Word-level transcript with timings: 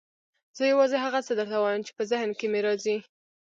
زه 0.57 0.63
یوازې 0.71 0.97
هغه 1.05 1.19
څه 1.27 1.33
درته 1.39 1.57
وایم 1.59 1.81
چې 1.87 1.91
په 1.97 2.03
ذهن 2.11 2.29
کې 2.39 2.47
مې 2.51 2.59
راځي. 2.67 2.97